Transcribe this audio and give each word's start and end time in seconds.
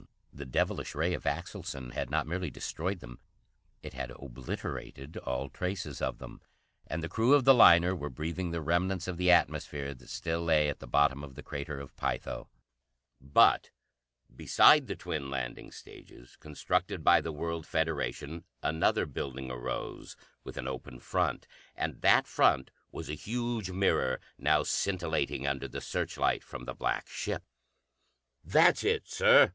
The 0.33 0.47
devilish 0.47 0.95
ray 0.95 1.13
of 1.13 1.25
Axelson 1.27 1.91
had 1.93 2.09
not 2.09 2.25
merely 2.25 2.49
destroyed 2.49 3.01
them, 3.01 3.19
it 3.83 3.93
had 3.93 4.09
obliterated 4.09 5.15
all 5.17 5.47
traces 5.47 6.01
of 6.01 6.17
them, 6.17 6.41
and 6.87 7.03
the 7.03 7.07
crew 7.07 7.35
of 7.35 7.43
the 7.45 7.53
liner 7.53 7.95
were 7.95 8.09
breathing 8.09 8.49
the 8.49 8.61
remnants 8.61 9.07
of 9.07 9.17
the 9.17 9.29
atmosphere 9.29 9.93
that 9.93 10.09
still 10.09 10.41
lay 10.43 10.69
at 10.69 10.79
the 10.79 10.87
bottom 10.87 11.23
of 11.23 11.35
the 11.35 11.43
Crater 11.43 11.79
of 11.79 11.95
Pytho. 11.97 12.47
But 13.21 13.69
beside 14.35 14.87
the 14.87 14.95
twin 14.95 15.29
landing 15.29 15.71
stages, 15.71 16.35
constructed 16.35 17.03
by 17.03 17.21
the 17.21 17.31
World 17.31 17.67
Federation, 17.67 18.43
another 18.63 19.05
building 19.05 19.51
arose, 19.51 20.17
with 20.43 20.57
an 20.57 20.67
open 20.67 20.97
front. 20.99 21.45
And 21.75 22.01
that 22.01 22.25
front 22.25 22.71
was 22.91 23.07
a 23.07 23.13
huge 23.13 23.69
mirror, 23.69 24.19
now 24.39 24.63
scintillating 24.63 25.45
under 25.45 25.67
the 25.67 25.79
searchlight 25.79 26.43
from 26.43 26.65
the 26.65 26.73
black 26.73 27.07
ship. 27.07 27.43
"That's 28.43 28.83
it, 28.83 29.07
Sir!" 29.07 29.49